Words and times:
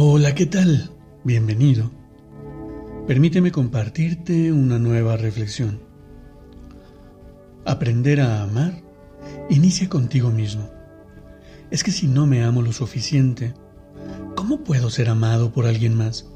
Hola, 0.00 0.32
¿qué 0.32 0.46
tal? 0.46 0.92
Bienvenido. 1.24 1.90
Permíteme 3.08 3.50
compartirte 3.50 4.52
una 4.52 4.78
nueva 4.78 5.16
reflexión. 5.16 5.80
Aprender 7.64 8.20
a 8.20 8.44
amar 8.44 8.80
inicia 9.50 9.88
contigo 9.88 10.30
mismo. 10.30 10.70
Es 11.72 11.82
que 11.82 11.90
si 11.90 12.06
no 12.06 12.28
me 12.28 12.44
amo 12.44 12.62
lo 12.62 12.72
suficiente, 12.72 13.54
¿cómo 14.36 14.62
puedo 14.62 14.88
ser 14.88 15.08
amado 15.08 15.50
por 15.50 15.66
alguien 15.66 15.96
más? 15.96 16.30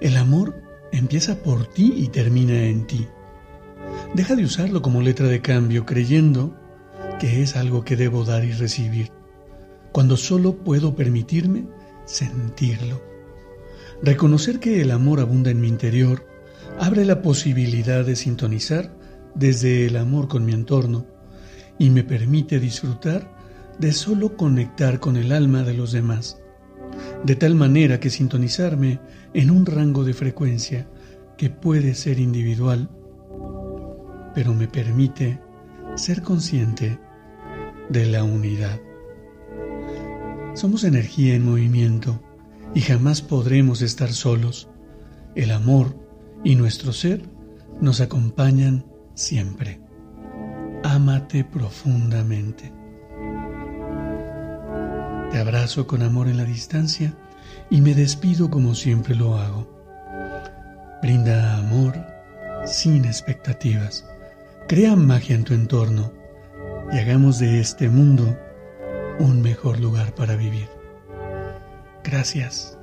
El 0.00 0.16
amor 0.16 0.62
empieza 0.92 1.42
por 1.42 1.66
ti 1.66 1.92
y 1.96 2.06
termina 2.06 2.66
en 2.66 2.86
ti. 2.86 3.08
Deja 4.14 4.36
de 4.36 4.44
usarlo 4.44 4.80
como 4.80 5.00
letra 5.00 5.26
de 5.26 5.42
cambio 5.42 5.84
creyendo 5.84 6.54
que 7.18 7.42
es 7.42 7.56
algo 7.56 7.84
que 7.84 7.96
debo 7.96 8.24
dar 8.24 8.44
y 8.44 8.52
recibir, 8.52 9.10
cuando 9.90 10.16
solo 10.16 10.58
puedo 10.58 10.94
permitirme 10.94 11.66
sentirlo. 12.06 13.02
Reconocer 14.02 14.58
que 14.60 14.80
el 14.80 14.90
amor 14.90 15.20
abunda 15.20 15.50
en 15.50 15.60
mi 15.60 15.68
interior 15.68 16.26
abre 16.78 17.04
la 17.04 17.22
posibilidad 17.22 18.04
de 18.04 18.16
sintonizar 18.16 18.96
desde 19.34 19.86
el 19.86 19.96
amor 19.96 20.28
con 20.28 20.44
mi 20.44 20.52
entorno 20.52 21.06
y 21.78 21.90
me 21.90 22.04
permite 22.04 22.58
disfrutar 22.58 23.36
de 23.78 23.92
solo 23.92 24.36
conectar 24.36 25.00
con 25.00 25.16
el 25.16 25.32
alma 25.32 25.62
de 25.62 25.74
los 25.74 25.92
demás, 25.92 26.40
de 27.24 27.36
tal 27.36 27.54
manera 27.54 28.00
que 28.00 28.10
sintonizarme 28.10 29.00
en 29.34 29.50
un 29.50 29.66
rango 29.66 30.04
de 30.04 30.14
frecuencia 30.14 30.88
que 31.36 31.50
puede 31.50 31.94
ser 31.94 32.18
individual, 32.18 32.88
pero 34.34 34.54
me 34.54 34.68
permite 34.68 35.38
ser 35.96 36.22
consciente 36.22 36.98
de 37.90 38.06
la 38.06 38.24
unidad. 38.24 38.80
Somos 40.56 40.84
energía 40.84 41.34
en 41.34 41.44
movimiento 41.44 42.18
y 42.74 42.80
jamás 42.80 43.20
podremos 43.20 43.82
estar 43.82 44.10
solos. 44.10 44.70
El 45.34 45.50
amor 45.50 45.94
y 46.44 46.54
nuestro 46.54 46.94
ser 46.94 47.28
nos 47.82 48.00
acompañan 48.00 48.86
siempre. 49.12 49.82
Ámate 50.82 51.44
profundamente. 51.44 52.72
Te 55.30 55.38
abrazo 55.38 55.86
con 55.86 56.02
amor 56.02 56.26
en 56.26 56.38
la 56.38 56.44
distancia 56.44 57.14
y 57.68 57.82
me 57.82 57.94
despido 57.94 58.48
como 58.48 58.74
siempre 58.74 59.14
lo 59.14 59.36
hago. 59.36 59.70
Brinda 61.02 61.58
amor 61.58 62.02
sin 62.64 63.04
expectativas. 63.04 64.06
Crea 64.68 64.96
magia 64.96 65.36
en 65.36 65.44
tu 65.44 65.52
entorno 65.52 66.14
y 66.90 66.96
hagamos 66.96 67.40
de 67.40 67.60
este 67.60 67.90
mundo 67.90 68.38
un 69.18 69.42
mejor 69.42 69.80
lugar 69.80 70.14
para 70.14 70.36
vivir. 70.36 70.68
Gracias. 72.04 72.78